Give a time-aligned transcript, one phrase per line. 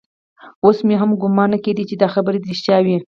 [0.65, 2.97] اوس مې هم ګومان نه کېده چې دا خبرې دې رښتيا وي.